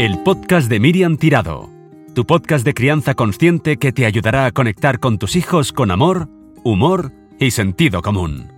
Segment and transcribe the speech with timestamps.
[0.00, 1.68] El podcast de Miriam Tirado,
[2.14, 6.26] tu podcast de crianza consciente que te ayudará a conectar con tus hijos con amor,
[6.64, 8.50] humor y sentido común.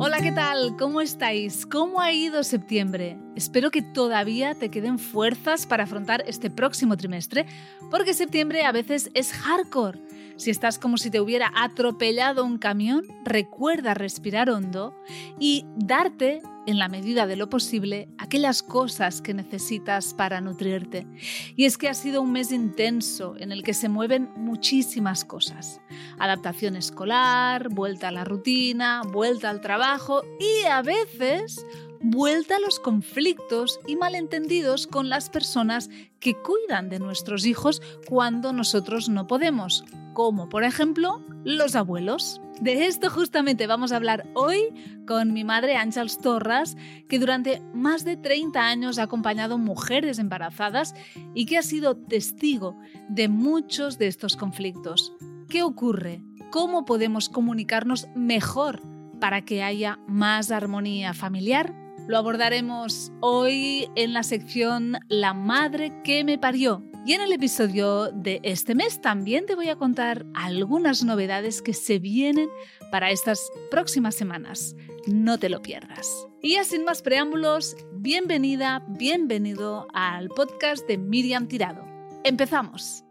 [0.00, 0.74] Hola, ¿qué tal?
[0.76, 1.64] ¿Cómo estáis?
[1.64, 3.18] ¿Cómo ha ido septiembre?
[3.36, 7.46] Espero que todavía te queden fuerzas para afrontar este próximo trimestre,
[7.88, 10.00] porque septiembre a veces es hardcore.
[10.38, 14.94] Si estás como si te hubiera atropellado un camión, recuerda respirar hondo
[15.40, 21.08] y darte en la medida de lo posible, aquellas cosas que necesitas para nutrirte.
[21.56, 25.80] Y es que ha sido un mes intenso en el que se mueven muchísimas cosas.
[26.18, 31.64] Adaptación escolar, vuelta a la rutina, vuelta al trabajo y a veces
[32.00, 38.52] vuelta a los conflictos y malentendidos con las personas que cuidan de nuestros hijos cuando
[38.52, 39.84] nosotros no podemos,
[40.14, 42.40] como por ejemplo los abuelos.
[42.60, 44.74] De esto justamente vamos a hablar hoy
[45.06, 46.76] con mi madre Ángels Torras,
[47.08, 50.94] que durante más de 30 años ha acompañado mujeres embarazadas
[51.34, 52.76] y que ha sido testigo
[53.08, 55.12] de muchos de estos conflictos.
[55.48, 56.20] ¿Qué ocurre?
[56.50, 58.82] ¿Cómo podemos comunicarnos mejor
[59.20, 61.87] para que haya más armonía familiar?
[62.08, 66.82] Lo abordaremos hoy en la sección La madre que me parió.
[67.04, 71.74] Y en el episodio de este mes también te voy a contar algunas novedades que
[71.74, 72.48] se vienen
[72.90, 74.74] para estas próximas semanas.
[75.06, 76.26] No te lo pierdas.
[76.40, 81.84] Y ya sin más preámbulos, bienvenida, bienvenido al podcast de Miriam Tirado.
[82.24, 83.04] Empezamos.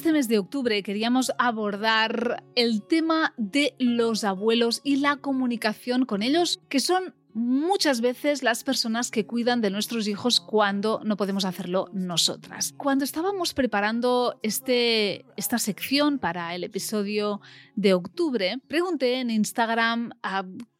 [0.00, 6.22] Este mes de octubre queríamos abordar el tema de los abuelos y la comunicación con
[6.22, 11.44] ellos, que son muchas veces las personas que cuidan de nuestros hijos cuando no podemos
[11.44, 12.72] hacerlo nosotras.
[12.78, 17.42] Cuando estábamos preparando este, esta sección para el episodio
[17.74, 20.12] de octubre, pregunté en Instagram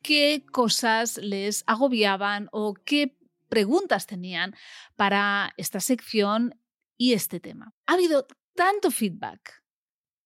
[0.00, 3.19] qué cosas les agobiaban o qué
[3.50, 4.54] preguntas tenían
[4.97, 6.54] para esta sección
[6.97, 7.75] y este tema.
[7.86, 9.62] Ha habido tanto feedback,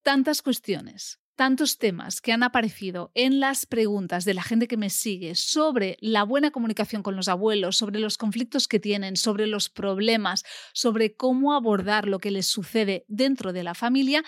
[0.03, 4.91] tantas cuestiones, tantos temas que han aparecido en las preguntas de la gente que me
[4.91, 9.69] sigue sobre la buena comunicación con los abuelos, sobre los conflictos que tienen, sobre los
[9.69, 14.25] problemas, sobre cómo abordar lo que les sucede dentro de la familia,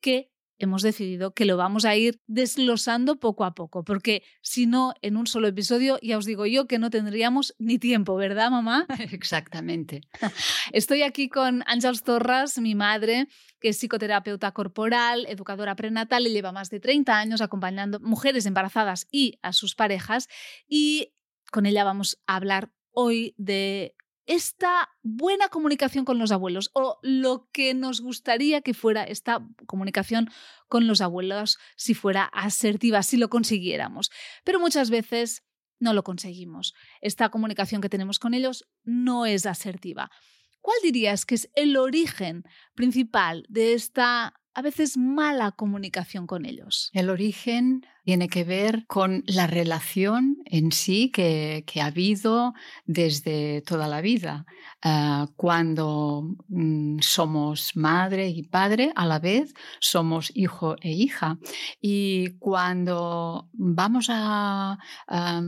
[0.00, 4.94] que hemos decidido que lo vamos a ir desglosando poco a poco, porque si no,
[5.02, 8.86] en un solo episodio, ya os digo yo que no tendríamos ni tiempo, ¿verdad, mamá?
[9.12, 10.02] Exactamente.
[10.72, 13.28] Estoy aquí con Ángels Torras, mi madre,
[13.60, 19.06] que es psicoterapeuta corporal, educadora prenatal y lleva más de 30 años acompañando mujeres embarazadas
[19.10, 20.28] y a sus parejas.
[20.68, 21.14] Y
[21.50, 23.94] con ella vamos a hablar hoy de
[24.28, 30.30] esta buena comunicación con los abuelos o lo que nos gustaría que fuera esta comunicación
[30.68, 34.10] con los abuelos si fuera asertiva, si lo consiguiéramos.
[34.44, 35.44] Pero muchas veces
[35.80, 36.74] no lo conseguimos.
[37.00, 40.10] Esta comunicación que tenemos con ellos no es asertiva.
[40.60, 46.90] ¿Cuál dirías que es el origen principal de esta a veces mala comunicación con ellos?
[46.92, 52.54] El origen tiene que ver con la relación en sí que, ha habido
[52.84, 54.46] desde toda la vida.
[54.82, 61.38] Ah, cuando mm, somos madre y padre, a la vez somos hijo e hija.
[61.80, 64.76] Y cuando vamos a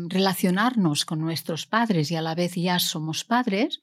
[0.09, 3.83] relacionarnos con nuestros padres y a la vez ya somos padres,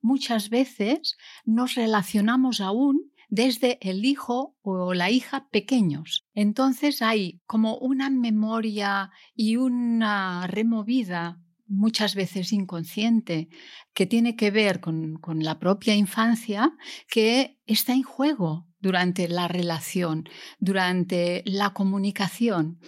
[0.00, 6.26] muchas veces nos relacionamos aún desde el hijo o la hija pequeños.
[6.34, 13.48] Entonces hay como una memoria y una removida muchas veces inconsciente,
[13.94, 16.72] que tiene que ver con, la propia infancia,
[17.08, 22.80] que está en juego durante la relación, durante la comunicación.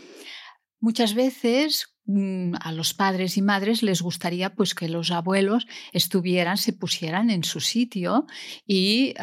[0.80, 6.58] Muchas veces Mm, a los padres y madres les gustaría pues que los abuelos estuvieran,
[6.58, 8.26] se pusieran en su sitio
[8.66, 9.14] y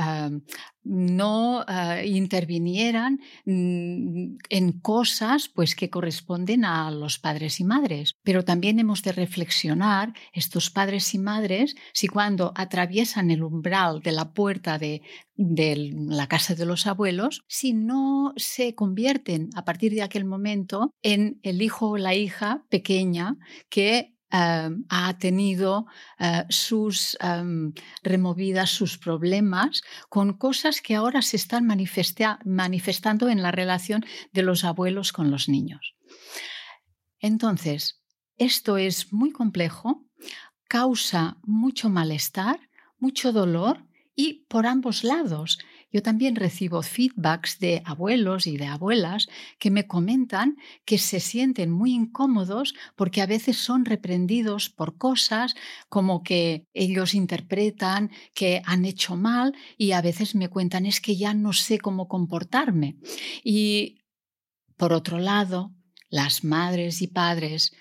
[0.84, 8.16] no ah, intervinieran mm, en cosas pues que corresponden a los padres y madres.
[8.23, 14.11] Pero también hemos de reflexionar estos padres y madres si cuando atraviesan el umbral de
[14.11, 15.02] la puerta de,
[15.35, 20.93] de la casa de los abuelos, si no se convierten a partir de aquel momento
[21.02, 23.37] en el hijo o la hija pequeña
[23.70, 25.87] que Em, ha tenido
[26.20, 27.73] eh, sus em,
[28.03, 34.64] removidas, sus problemas, con cosas que ahora se están manifestando en la relación de los
[34.64, 35.96] abuelos con los niños.
[37.20, 38.03] Entonces,
[38.37, 40.05] esto es muy complejo,
[40.67, 43.84] causa mucho malestar, mucho dolor
[44.16, 45.58] y por ambos lados.
[45.91, 49.28] Yo también recibo feedbacks de abuelos y de abuelas
[49.58, 55.56] que me comentan que se sienten muy incómodos porque a veces son reprendidos por cosas
[55.90, 61.18] como que ellos interpretan que han hecho mal y a veces me cuentan es que
[61.18, 62.97] ya no sé cómo comportarme.
[63.44, 64.02] Y
[64.78, 65.74] por otro lado,
[66.09, 67.74] las madres y padres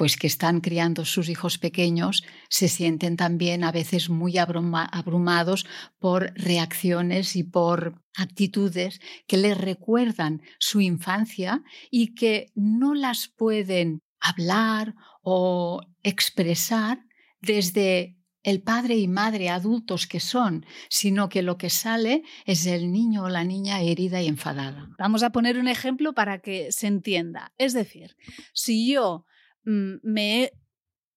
[0.00, 5.66] pues que están criando sus hijos pequeños se sienten también a veces muy abrumados
[5.98, 14.00] por reacciones y por actitudes que les recuerdan su infancia y que no las pueden
[14.20, 17.04] hablar o expresar
[17.42, 22.90] desde el padre y madre adultos que son, sino que lo que sale es el
[22.90, 24.88] niño o la niña herida y enfadada.
[24.98, 27.52] Vamos a poner un ejemplo para que se entienda.
[27.58, 28.16] Es decir,
[28.54, 29.26] si yo
[29.64, 30.52] me he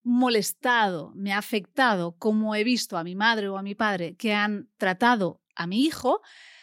[0.04, 4.34] molestado, me ha afectado como he visto a mi madre o a mi padre que
[4.34, 6.22] han tratado a mi hijo,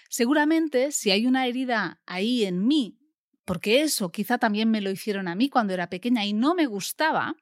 [0.08, 2.98] seguramente si hay una herida ahí en mí,
[3.44, 6.66] porque eso quizá también me lo hicieron a mí cuando era pequeña y no me
[6.66, 7.34] gustaba,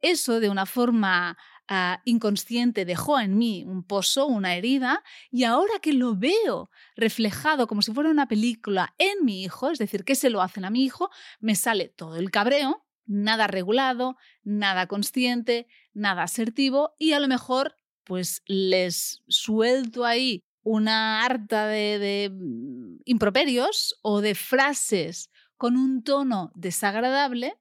[0.00, 1.38] eso de una forma
[1.68, 7.66] ah, inconsciente dejó en mí un pozo, una herida, y ahora que lo veo reflejado
[7.66, 10.70] como si fuera una película en mi hijo, es decir, que se lo hacen a
[10.70, 11.08] mi hijo,
[11.40, 17.76] me sale todo el cabreo nada regulado, nada consciente, nada asertivo y a lo mejor
[18.04, 26.52] pues les suelto ahí una harta de, mm, improperios o de frases con un tono
[26.54, 27.54] desagradable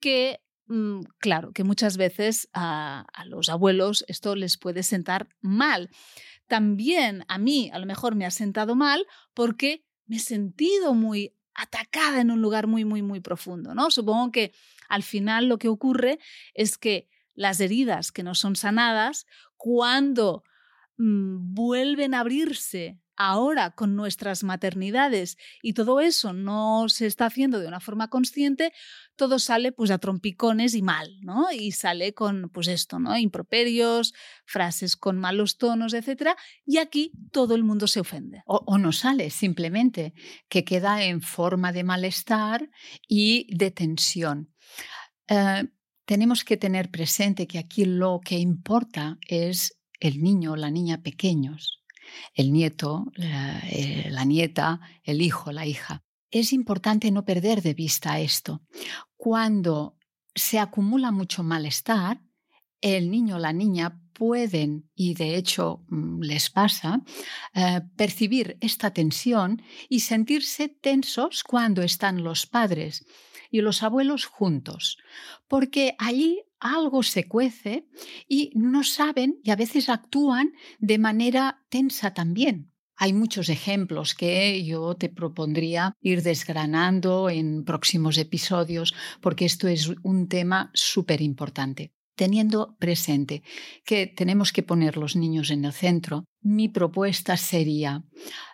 [0.00, 5.90] que, mm, claro, que muchas veces a, a los abuelos esto les puede sentar mal.
[6.48, 11.34] También a mí a lo mejor me ha sentado mal porque me he sentido muy
[11.54, 13.90] atacada en un lugar muy, muy, muy profundo, ¿no?
[13.90, 14.52] Supongo que
[14.88, 16.18] al final lo que ocurre
[16.54, 19.26] es que las heridas que no son sanadas,
[19.56, 20.44] cuando
[20.98, 27.60] mm, vuelven a abrirse ahora con nuestras maternidades y todo eso no se está haciendo
[27.60, 28.72] de una forma consciente,
[29.16, 31.46] todo sale pues a trompicones y mal, ¿no?
[31.52, 33.16] Y sale con pues esto, ¿no?
[33.16, 34.12] Improperios,
[34.44, 36.36] frases con malos tonos, etcétera,
[36.66, 38.42] y aquí todo el mundo se ofende.
[38.46, 40.14] O, no sale, simplemente
[40.48, 42.70] que queda en forma de malestar
[43.06, 44.52] y de tensión.
[45.28, 45.64] Eh,
[46.04, 51.02] tenemos que tener presente que aquí lo que importa es el niño o la niña
[51.02, 51.81] pequeños
[52.34, 56.02] el nieto, eh, la, nieta, el hijo, la hija.
[56.30, 58.62] Es importante no perder de vista esto.
[59.16, 59.98] Cuando
[60.34, 62.20] se acumula mucho malestar,
[62.80, 67.02] el niño o la niña pueden, y de hecho mm, les pasa,
[67.54, 73.04] eh, percibir esta tensión y sentirse tensos cuando están los padres
[73.50, 74.98] y los abuelos juntos,
[75.48, 77.86] porque allí algo se cuece
[78.28, 82.72] y no saben y a veces actúan de manera tensa también.
[82.96, 89.90] Hay muchos ejemplos que yo te propondría ir desgranando en próximos episodios porque esto es
[90.02, 91.92] un tema súper importante.
[92.14, 93.42] Teniendo presente
[93.84, 98.04] que tenemos que poner los niños en el centro, mi propuesta sería,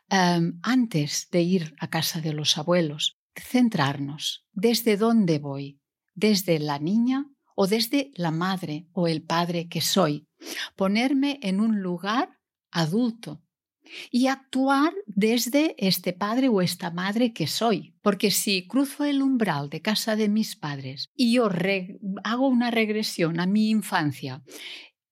[0.08, 4.46] em, antes de ir a casa de los abuelos, centrarnos.
[4.52, 5.80] ¿Desde dónde voy?
[6.14, 7.26] ¿Desde la niña
[7.60, 10.28] o desde la madre o el padre que soy?
[10.76, 12.38] Ponerme en un lugar
[12.70, 13.42] adulto
[14.12, 17.96] y actuar desde este padre o esta madre que soy.
[18.00, 21.48] Porque si cruzo el umbral de casa de mis padres y yo
[22.22, 24.44] hago una regresión a mi infancia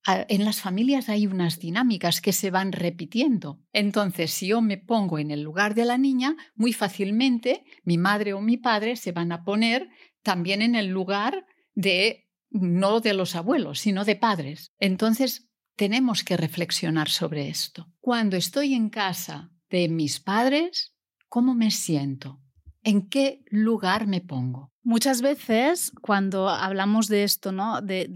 [0.07, 3.61] en las familias hay unas dinámicas que se van repitiendo.
[3.73, 8.33] Entonces, si yo me pongo en el lugar de la niña, muy fácilmente mi madre
[8.33, 9.89] o mi padre se van a poner
[10.23, 11.45] también en el lugar
[11.75, 14.73] de no de los abuelos, sino de padres.
[14.79, 17.93] Entonces, tenemos que reflexionar sobre esto.
[18.01, 20.95] Cuando estoy en casa de mis padres,
[21.29, 22.41] ¿cómo me siento?
[22.83, 24.73] ¿En qué lugar me pongo?
[24.83, 27.83] Muchas veces cuando hablamos de esto, ¿no?
[27.83, 28.09] De,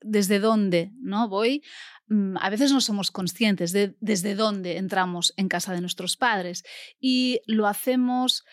[0.00, 1.64] desde dónde no voy,
[2.06, 6.62] mm, a veces no somos conscientes de desde dónde entramos en casa de nuestros padres
[7.00, 8.44] y lo hacemos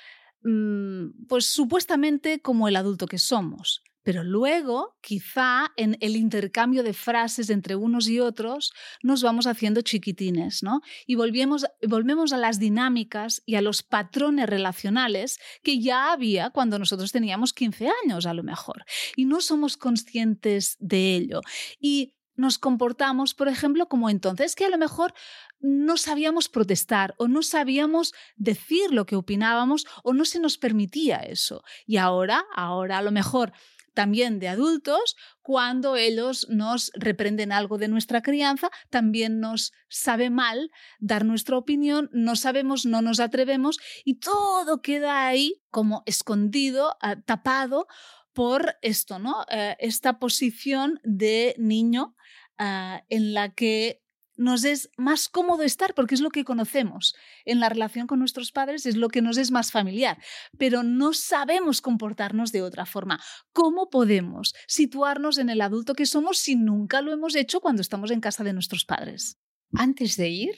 [0.42, 3.84] mm, pues supuestamente como el adulto que somos.
[4.04, 9.82] Pero luego, quizá en el intercambio de frases entre unos y otros, nos vamos haciendo
[9.82, 10.82] chiquitines, ¿no?
[11.06, 16.80] Y volvemos, volvemos a las dinámicas y a los patrones relacionales que ya había cuando
[16.80, 18.86] nosotros teníamos 15 años, a lo mejor.
[19.16, 21.42] Y no somos conscientes de ello.
[21.80, 25.14] Y nos comportamos, por ejemplo, como entonces, que a lo mejor
[25.60, 31.18] no sabíamos protestar o no sabíamos decir lo que opinábamos o no se nos permitía
[31.18, 31.64] eso.
[31.86, 33.54] Y ahora, ahora a lo mejor
[33.94, 40.72] también de adultos, cuando ellos nos reprenden algo de nuestra crianza, también nos sabe mal
[41.00, 47.18] dar nuestra opinión, no sabemos, no nos atrevemos y todo queda ahí como escondido, ah,
[47.22, 47.88] tapado
[48.34, 49.46] por esto, ¿no?
[49.50, 52.16] Eh, esta posición de niño
[52.58, 54.02] ah, en la que
[54.38, 57.16] nos es más cómodo estar porque es lo que conocemos.
[57.46, 60.18] En la relación con nuestros padres es lo que nos es más familiar,
[60.58, 63.20] pero no sabemos comportarnos de otra forma.
[63.54, 68.12] ¿Cómo podemos situarnos en el adulto que somos si nunca lo hemos hecho cuando estamos
[68.12, 69.38] en casa de nuestros padres?
[69.74, 70.56] Antes de ir,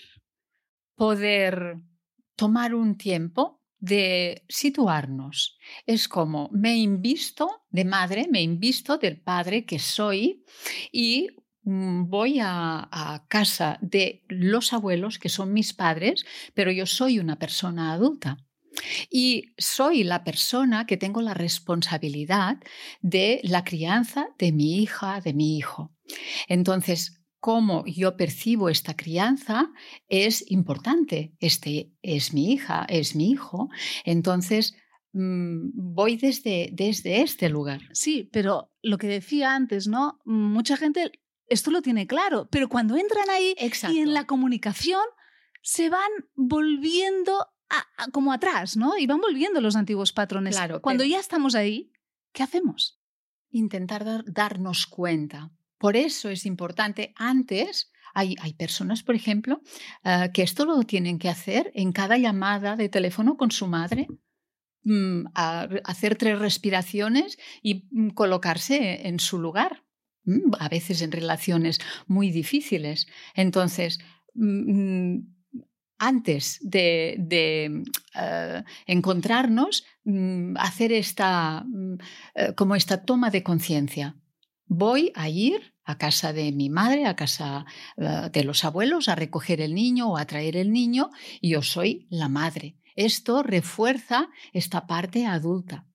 [0.95, 1.77] poder
[2.35, 5.57] tomar un tiempo de situarnos.
[5.85, 10.45] Es como me invisto de madre, me invisto del padre que soy
[10.91, 11.27] y
[11.63, 17.93] voy a, casa de los abuelos, que son mis padres, pero yo soy una persona
[17.93, 18.37] adulta.
[19.09, 22.57] Y soy la persona que tengo la responsabilidad
[23.01, 25.93] de la crianza de mi hija, de mi hijo.
[26.47, 29.69] Entonces, cómo yo percibo esta crianza
[30.07, 31.35] es importante.
[31.39, 33.69] Este es mi hija, es mi hijo.
[34.05, 34.75] Entonces,
[35.11, 37.81] mm, voy desde, desde este lugar.
[37.91, 40.19] Sí, pero lo que decía antes, ¿no?
[40.25, 41.11] Mucha gente
[41.47, 43.55] esto lo tiene claro, pero cuando entran ahí
[43.89, 45.03] y en la comunicación
[45.61, 47.47] se van volviendo
[48.11, 48.97] como atrás, ¿no?
[48.97, 50.55] Y van volviendo los antiguos patrones.
[50.55, 51.91] Claro, cuando ya estamos ahí,
[52.31, 52.99] ¿qué hacemos?
[53.49, 55.51] Intentar darnos cuenta.
[55.77, 59.61] Por eso es importante antes hay, hay, personas, por ejemplo,
[60.03, 64.07] eh, que esto lo tienen que hacer en cada llamada de teléfono con su madre,
[64.83, 69.83] mm, hacer tres respiraciones y mm, colocarse en su lugar.
[70.25, 73.07] Mm, a veces en relaciones muy difíciles.
[73.35, 73.99] Entonces,
[74.33, 75.33] mm, mm,
[75.99, 77.83] antes de,
[78.15, 79.85] eh, encontrarnos,
[80.57, 81.65] hacer esta,
[82.35, 84.17] eh, como esta toma de conciencia.
[84.65, 87.65] Voy a ir a casa de mi madre, a casa
[87.97, 91.09] eh, de los abuelos, a recoger el niño o a traer el niño,
[91.41, 92.75] y yo soy la madre.
[92.95, 95.85] Esto refuerza esta parte adulta.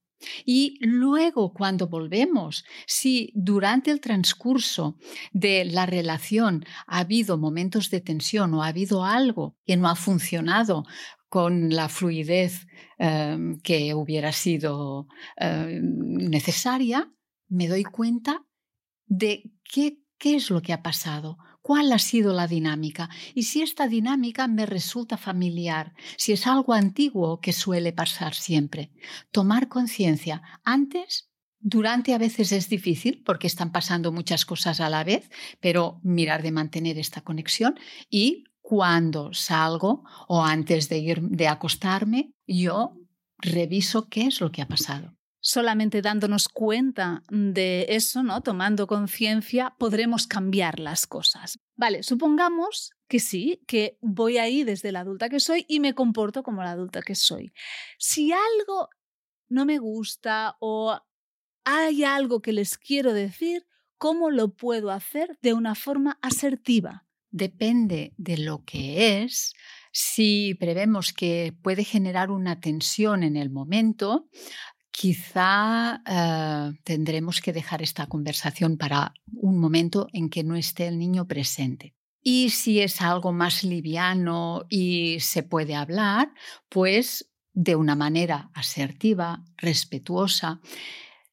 [0.44, 4.96] Y luego, cuando volvemos, si durante el transcurso
[5.32, 9.96] de la relación ha habido momentos de tensión o ha habido algo que no ha
[9.96, 10.84] funcionado
[11.28, 12.66] con la fluidez
[12.98, 15.06] em, que hubiera sido
[15.36, 17.12] em, necesaria,
[17.48, 18.44] me doy cuenta
[19.06, 23.60] de qué, qué es lo que ha pasado, cuál ha sido la dinámica y si
[23.60, 28.90] esta dinámica me resulta familiar, si es algo antiguo que suele pasar siempre.
[29.32, 30.40] Tomar conciencia.
[30.64, 31.28] Antes
[31.60, 35.28] durante a veces es difícil porque están pasando muchas cosas a la vez,
[35.60, 42.32] pero mirar de mantener esta conexión y cuando salgo o antes de ir de acostarme,
[42.46, 42.94] yo
[43.36, 45.18] reviso qué es lo que ha pasado
[45.48, 48.42] solamente dándonos cuenta de eso, ¿no?
[48.42, 51.58] Tomando conciencia, podremos cambiar las cosas.
[51.74, 56.42] Vale, supongamos que sí, que voy ahí desde la adulta que soy y me comporto
[56.42, 57.54] como la adulta que soy.
[57.96, 58.90] Si algo
[59.48, 61.00] no me gusta o
[61.64, 67.06] hay algo que les quiero decir, ¿cómo lo puedo hacer de una forma asertiva?
[67.30, 69.54] Depende de lo que es.
[69.92, 74.28] Si prevemos que puede generar una tensión en el momento,
[74.90, 80.98] Quizá eh, tendremos que dejar esta conversación para un momento en que no esté el
[80.98, 81.94] niño presente.
[82.22, 86.32] Y si es algo más liviano y se puede hablar,
[86.68, 90.60] pues de una manera asertiva, respetuosa.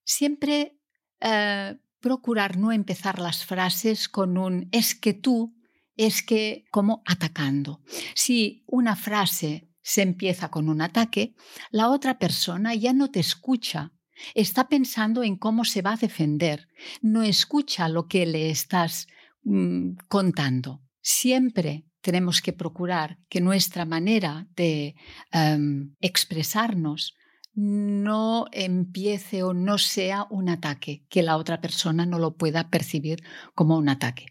[0.03, 0.79] Siempre
[1.19, 5.55] eh, procurar no empezar las frases con un es que tú,
[5.97, 7.81] es que como atacando.
[8.13, 11.35] Si una frase se empieza con un ataque,
[11.69, 13.93] la otra persona ya no te escucha.
[14.33, 16.67] Está pensando en cómo se va a defender.
[17.03, 19.05] No escucha lo que le estás
[19.43, 20.81] mm, contando.
[21.01, 24.95] Siempre tenemos que procurar que nuestra manera de
[25.31, 27.13] em, expresarnos
[27.53, 33.21] no empiece o no sea un ataque, que la otra persona no lo pueda percibir
[33.53, 34.25] como un ataque.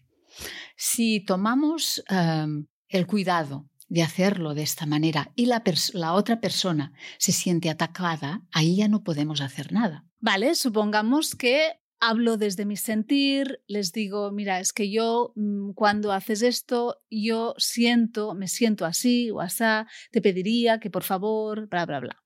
[0.76, 5.62] Si tomamos em, el cuidado de hacerlo de esta manera y la,
[5.92, 10.04] la, otra persona se siente atacada, ahí ya no podemos hacer nada.
[10.20, 16.12] Vale, supongamos que hablo desde mi sentir, les digo, mira, es que yo mm, cuando
[16.12, 19.64] haces esto, yo siento, me siento así o así,
[20.10, 22.22] te pediría que por favor, bla, bla, bla.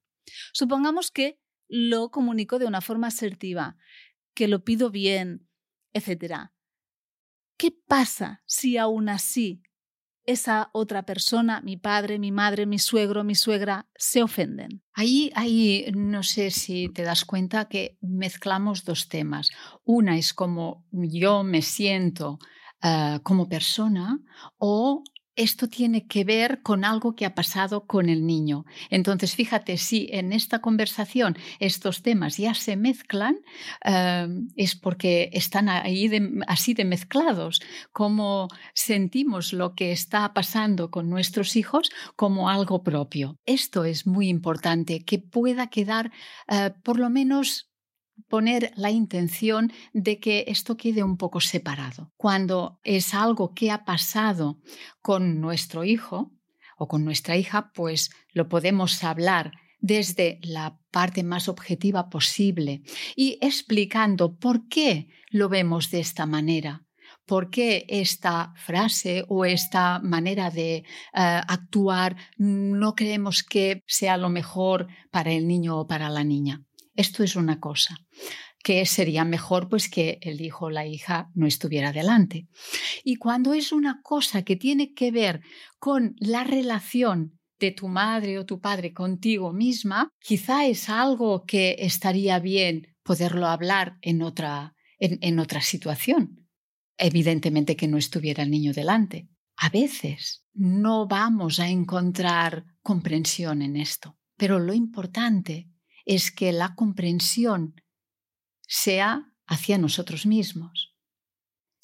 [0.53, 1.38] Supongamos que
[1.69, 3.77] lo comunico de una forma asertiva,
[4.35, 5.49] que lo pido bien,
[5.93, 6.50] etc.
[7.57, 9.62] ¿Qué pasa si aún así
[10.28, 14.82] esa otra persona, mi padre, mi madre, mi suegro, mi suegra, se ofenden.
[14.92, 15.32] Ahí,
[15.94, 19.49] no sé si te das cuenta que mezclamos dos temas.
[19.85, 22.38] Una es como yo me siento
[22.85, 24.20] uh, como persona
[24.58, 25.02] o
[25.38, 28.64] esto tiene que ver con algo que ha pasado con el niño.
[28.90, 33.37] Entonces, fíjate, si en esta conversación estos temas ya se mezclan,
[33.87, 36.11] uh, es porque están ahí
[36.49, 37.61] así de mezclados,
[37.92, 43.37] como sentimos lo que está pasando con nuestros hijos como algo propio.
[43.47, 46.11] Esto es muy importante, que pueda quedar
[46.50, 47.68] uh, por lo menos
[48.29, 52.13] poner la intención de que esto quede un poco separado.
[52.17, 54.61] Cuando es algo que ha pasado
[55.01, 56.33] con nuestro hijo
[56.77, 62.83] o con nuestra hija, pues lo podemos hablar desde la parte más objetiva posible
[63.17, 66.85] y explicando por qué lo vemos de esta manera.
[67.27, 70.85] ¿Por qué esta frase o esta manera de
[71.15, 76.68] uh, actuar no creemos que sea lo mejor para el niño o para la niña?
[76.99, 77.97] Esto es una cosa
[78.64, 82.49] que sería mejor pues que el hijo o la hija no estuviera delante.
[83.05, 85.40] Y cuando es una cosa que tiene que ver
[85.78, 91.76] con la relación de tu madre o tu padre contigo misma, quizá es algo que
[91.78, 96.49] estaría bien poderlo hablar en otra, en, otra situación.
[96.97, 99.28] Evidentemente que no estuviera el niño delante.
[99.57, 105.69] A veces no vamos a encontrar comprensión en esto, pero lo importante
[106.09, 107.75] es que la comprensión
[108.67, 110.97] sea hacia nosotros mismos.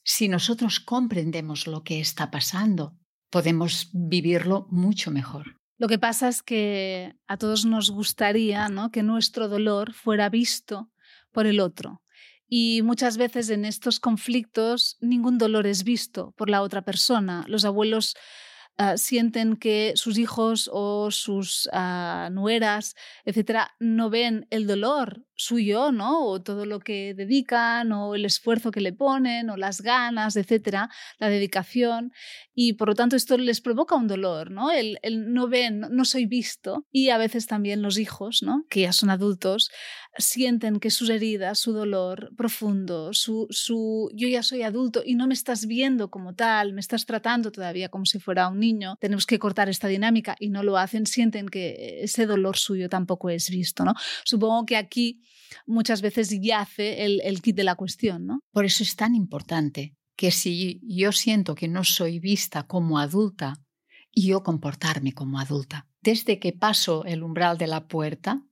[0.03, 2.97] Si nosotros comprendemos lo que está pasando,
[3.31, 5.61] podemos vivirlo mucho mejor.
[5.77, 8.91] Lo que pasa es que a todos nos gustaría ¿no?
[8.91, 10.91] que nuestro dolor fuera visto
[11.31, 12.03] por el otro.
[12.49, 17.45] Y muchas veces en estos conflictos ningún dolor es visto por la otra persona.
[17.47, 18.15] Los abuelos
[18.79, 25.93] Ah, sienten que sus hijos o sus uh, nueras, etcétera, no ven el dolor suyo,
[25.93, 26.27] ¿no?
[26.27, 30.89] O todo lo que dedican, o el esfuerzo que le ponen, o las ganas, etcétera,
[31.19, 32.13] la dedicación.
[32.55, 34.71] Y por lo tanto, esto les provoca un dolor, ¿no?
[34.71, 36.87] El, el no ven, no soy visto.
[36.91, 38.65] Y a veces también los hijos, ¿no?
[38.69, 39.71] Que ya son adultos,
[40.19, 45.27] sienten que sus heridas, su dolor profundo, su, su yo ya soy adulto y no
[45.27, 49.27] me estás viendo como tal, me estás tratando todavía como si fuera un niño, tenemos
[49.27, 53.51] que cortar esta dinámica y no lo hacen, sienten que ese dolor suyo tampoco es
[53.51, 53.95] visto, ¿no?
[54.25, 55.21] Supongo que aquí
[55.67, 58.41] muchas veces yace el, el kit de la cuestión, ¿no?
[58.53, 63.55] Por eso es tan importante que si yo siento que no soy vista como adulta,
[64.15, 65.89] yo comportarme como adulta.
[66.01, 68.47] Desde que paso el umbral de la puerta,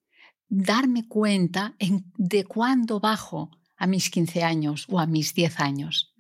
[0.49, 1.77] darme cuenta
[2.17, 6.15] de cuándo bajo a mis 15 años o a mis 10 años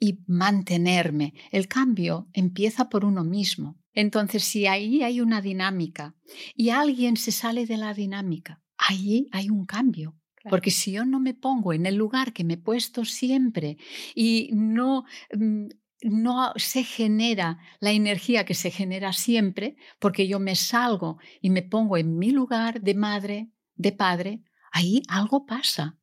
[0.00, 1.34] y mantenerme.
[1.50, 3.78] El cambio empieza por uno mismo.
[3.92, 6.14] Entonces, si ahí hay una dinámica
[6.54, 10.14] y alguien se sale de la dinámica, ahí hay un cambio.
[10.48, 13.78] Porque si yo no me pongo en el lugar que me he puesto siempre
[14.14, 15.04] y no
[15.36, 15.66] mm,
[16.02, 21.62] no se genera la energía que se genera siempre, porque yo me salgo y me
[21.62, 25.98] pongo en mi lugar de madre, de padre, ahí algo pasa.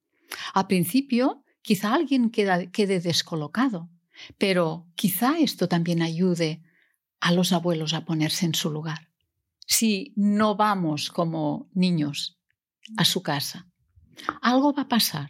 [0.53, 3.89] Al principio, quizá alguien quede descolocado,
[4.37, 6.63] pero quizá esto también ayude
[7.19, 9.09] a los abuelos a ponerse en su lugar.
[9.65, 12.42] Si no vamos como niños
[12.97, 13.67] a su casa,
[14.41, 15.29] algo va a pasar,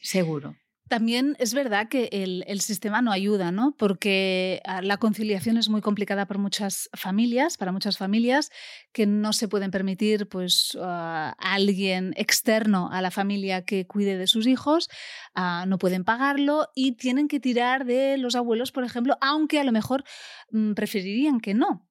[0.00, 0.54] seguro.
[0.88, 3.74] También es verdad que el, sistema no ayuda, ¿no?
[3.76, 8.50] Porque ah, la conciliación es muy complicada para muchas familias, para muchas familias
[8.92, 14.28] que no se pueden permitir pues, a alguien externo a la familia que cuide de
[14.28, 14.88] sus hijos,
[15.34, 19.64] ah, no pueden pagarlo y tienen que tirar de los abuelos, por ejemplo, aunque a
[19.64, 20.04] lo mejor
[20.52, 21.88] mm, preferirían que no.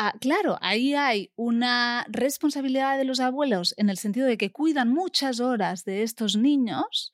[0.00, 4.92] Ah, claro, ahí hay una responsabilidad de los abuelos en el sentido de que cuidan
[4.92, 7.12] muchas horas de estos niños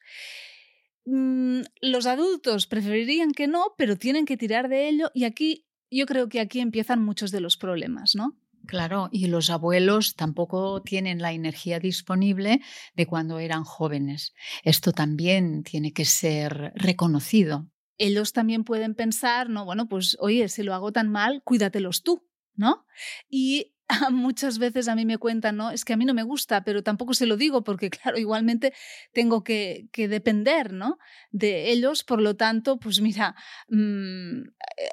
[1.06, 6.06] Mm, los adultos preferirían que no, pero tienen que tirar de ello y aquí yo
[6.06, 8.38] creo que aquí empiezan muchos de los problemas, ¿no?
[8.66, 12.62] Claro, y los abuelos tampoco tienen la energía disponible
[12.96, 14.32] de cuando eran jóvenes.
[14.62, 17.68] Esto también tiene que ser reconocido.
[17.98, 22.26] Ellos también pueden pensar, no, bueno, pues oye, si lo hago tan mal, cuídatelos tú,
[22.56, 22.86] ¿no?
[23.28, 23.74] Y
[24.10, 25.70] muchas veces a mí me cuentan, ¿no?
[25.70, 28.72] Es que a mí no me gusta, pero tampoco se lo digo porque, claro, igualmente
[29.12, 30.98] tengo que, que depender, ¿no?
[31.30, 33.34] De ellos, por lo tanto, pues mira,
[33.68, 34.42] mmm,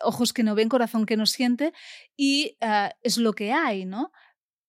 [0.04, 1.74] ojos que no ven, corazón que no siente
[2.18, 4.12] y uh, es lo que hay, ¿no?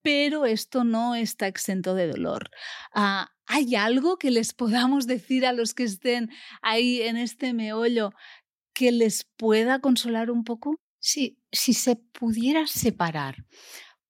[0.02, 2.50] Pero esto no está exento de dolor.
[2.94, 8.12] Uh, ¿Hay algo que les podamos decir a los que estén ahí en este meollo
[8.74, 10.76] que les pueda consolar un poco?
[10.98, 13.36] Sí, si se pudiera separar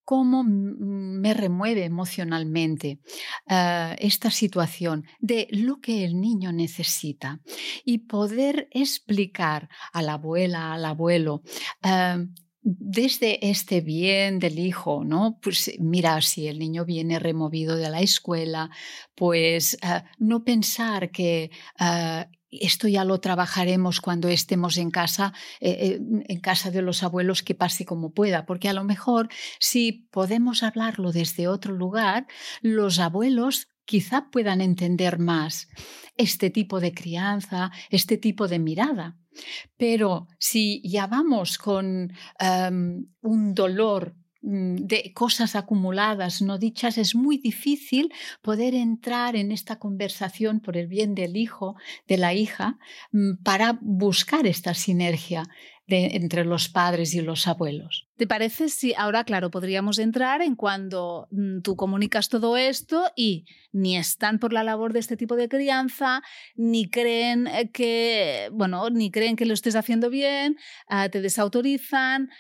[0.05, 3.01] cómo me remueve emocionalmente
[3.49, 7.41] eh, esta situación de lo que el niño necesita
[7.85, 11.43] y poder explicar a la abuela, al abuelo,
[11.85, 12.27] eh,
[12.65, 15.39] desde este bien del hijo, ¿no?
[15.43, 18.71] Pues mira, si el niño viene removido de la escuela,
[19.17, 21.51] pues eh, no pensar que
[22.53, 27.43] esto ya lo trabajaremos cuando estemos en casa, eh, eh, en casa de los abuelos,
[27.43, 32.27] que pase como pueda, porque a lo mejor si podemos hablarlo desde otro lugar,
[32.61, 35.69] los abuelos quizá puedan entender más
[36.17, 39.17] este tipo de crianza, este tipo de mirada.
[39.77, 47.39] Pero si ya vamos con em, un dolor de cosas acumuladas, no dichas, es muy
[47.39, 51.77] difícil poder entrar en esta conversación por el bien del hijo,
[52.09, 52.79] de la hija,
[53.13, 55.45] mm, para buscar esta sinergia
[55.93, 58.07] entre los padres y los abuelos.
[58.17, 63.47] ¿Te parece si ahora, claro, podríamos entrar en cuando mm, tú comunicas todo esto y
[63.73, 66.23] ni están por la labor de este tipo de crianza,
[66.55, 70.57] ni creen eh, que, bueno, ni creen que lo estés haciendo bien,
[70.89, 72.31] ah, te desautorizan,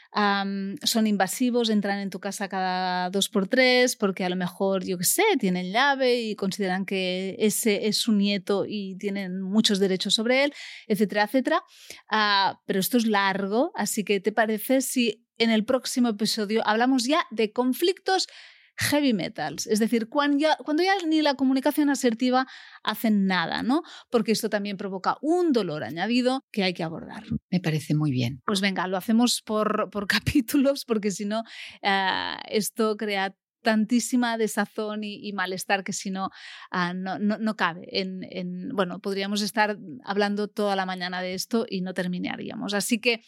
[0.84, 4.98] son invasivos, entran en tu casa cada dos por tres porque a lo mejor, yo
[4.98, 10.14] qué sé, tienen llave y consideran que ese es su nieto y tienen muchos derechos
[10.14, 10.52] sobre él,
[10.86, 11.62] etcétera, etcétera.
[12.10, 13.41] Ah, pero esto es largo,
[13.74, 18.28] así que ¿te parece si en el próximo episodio hablamos ya de conflictos
[18.76, 22.46] heavy metals, es decir, cuando ya, cuando ya ni la comunicación asertiva
[22.82, 23.82] hacen nada, ¿no?
[24.10, 27.24] Porque esto también provoca un dolor añadido que hay que abordar.
[27.50, 28.40] Me parece muy bien.
[28.44, 31.42] Pues venga, lo hacemos por, por capítulos porque si no,
[31.82, 36.30] eh, esto crea tantísima desazón y, malestar que si no,
[36.70, 37.86] ah, no, cabe.
[37.90, 42.74] En, en, bueno, podríamos estar hablando toda la mañana de esto y no terminaríamos.
[42.74, 43.22] Así que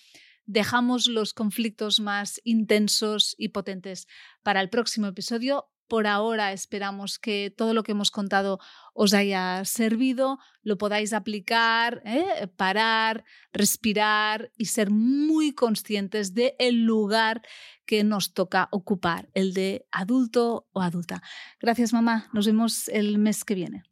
[0.47, 4.07] dejamos los conflictos más intensos y potentes
[4.43, 5.69] para el próximo episodio.
[5.87, 8.59] Por ahora esperamos que todo lo que hemos contado
[8.95, 12.49] os haya servido, lo podáis aplicar, ¿eh?
[12.57, 17.43] parar, respirar y ser muy conscientes del el lugar
[17.87, 21.23] que nos toca ocupar, el de adulto o adulta.
[21.61, 23.83] Gracias mamá, nos vemos el mes que viene.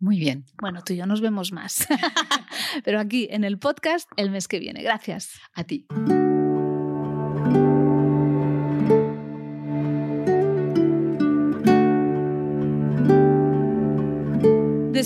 [0.00, 0.44] Muy bien.
[0.60, 1.86] Bueno, tú y yo nos vemos más.
[2.84, 4.82] Pero aquí en el podcast el mes que viene.
[4.82, 5.40] Gracias.
[5.54, 5.86] A ti.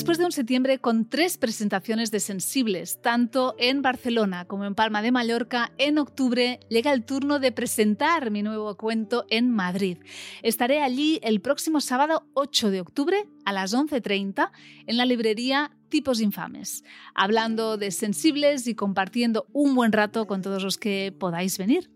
[0.02, 5.00] Después de un septiembre con tres presentaciones de sensibles, tanto en Barcelona como en Palma
[5.00, 9.98] de Mallorca, en octubre llega el turno de presentar mi nuevo cuento en Madrid.
[10.42, 14.50] Estaré allí el próximo sábado 8 de octubre a las 11.30
[14.88, 16.82] en la librería Tipos Infames,
[17.14, 21.92] hablando de sensibles y compartiendo un buen rato con todos los que podáis venir.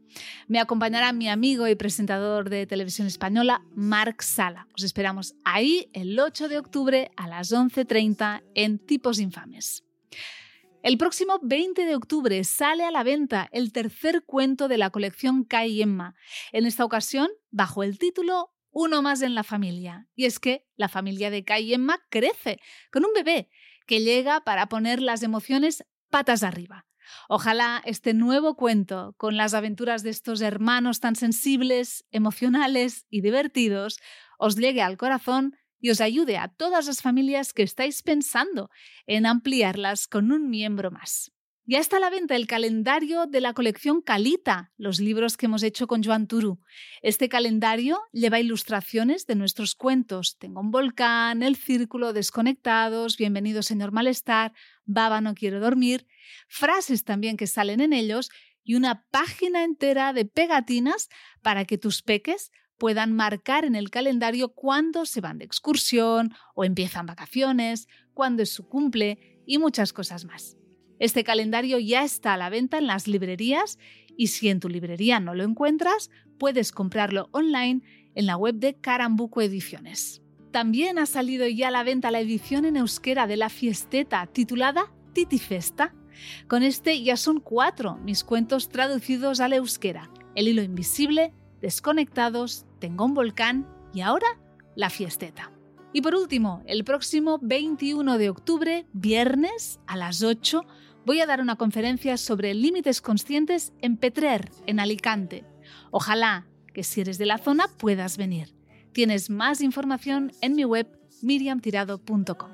[0.48, 4.68] Me acompañará mi amigo y presentador de televisión española, Marc Sala.
[4.74, 9.84] Os esperamos ahí el 8 de octubre a las 11.30 en Tipos Infames.
[10.82, 15.42] El próximo 20 de octubre sale a la venta el tercer cuento de la colección
[15.42, 16.14] Kai Emma,
[16.52, 20.06] en esta ocasión bajo el título Uno más en la familia.
[20.14, 22.60] Y es que la familia de Kai Emma crece
[22.92, 23.50] con un bebé
[23.86, 26.86] que llega para poner las emociones patas arriba.
[27.28, 33.98] Ojalá este nuevo cuento, con las aventuras de estos hermanos tan sensibles, emocionales y divertidos,
[34.38, 38.70] os llegue al corazón y os ayude a todas las familias que estáis pensando
[39.06, 41.35] en ampliarlas con un miembro más.
[41.68, 45.64] Ya está a la venta el calendario de la colección Calita, los libros que hemos
[45.64, 46.60] hecho con Joan Turu.
[47.02, 50.38] Este calendario lleva ilustraciones de nuestros cuentos.
[50.38, 54.52] Tengo un volcán, el círculo, desconectados, bienvenido señor malestar,
[54.84, 56.06] baba no quiero dormir,
[56.46, 58.30] frases también que salen en ellos
[58.62, 61.08] y una página entera de pegatinas
[61.42, 66.64] para que tus peques puedan marcar en el calendario cuándo se van de excursión o
[66.64, 70.56] empiezan vacaciones, cuándo es su cumple y muchas cosas más.
[70.98, 73.78] Este calendario ya está a la venta en las librerías
[74.16, 77.82] y si en tu librería no lo encuentras, puedes comprarlo online
[78.14, 80.22] en la web de Carambuco Ediciones.
[80.50, 84.90] También ha salido ya a la venta la edición en euskera de la fiesteta titulada
[85.12, 85.94] Titi Festa.
[86.48, 90.10] Con este ya son cuatro mis cuentos traducidos al euskera.
[90.34, 94.26] El hilo invisible, Desconectados, Tengo un volcán y ahora
[94.76, 95.50] La fiesteta.
[95.92, 100.62] Y por último, el próximo 21 de octubre, viernes a las 8,
[101.06, 105.44] voy a dar una conferencia sobre límites conscientes en Petrer, en Alicante.
[105.92, 108.54] Ojalá que si eres de la zona puedas venir.
[108.92, 110.88] Tienes más información en mi web
[111.22, 112.50] miriamtirado.com.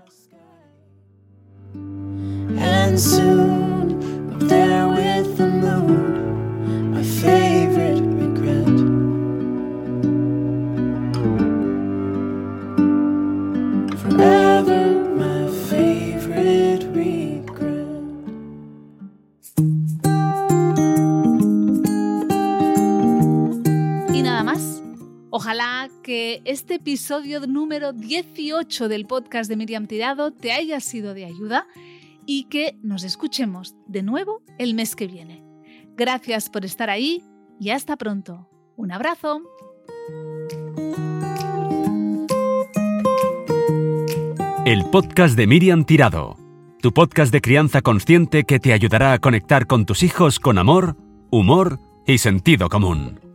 [26.02, 31.66] que este episodio número 18 del podcast de Miriam Tirado te haya sido de ayuda
[32.26, 35.44] y que nos escuchemos de nuevo el mes que viene.
[35.96, 37.22] Gracias por estar ahí
[37.60, 38.48] y hasta pronto.
[38.76, 39.42] Un abrazo.
[44.66, 46.36] El podcast de Miriam Tirado,
[46.80, 50.96] tu podcast de crianza consciente que te ayudará a conectar con tus hijos con amor,
[51.30, 53.31] humor y sentido común.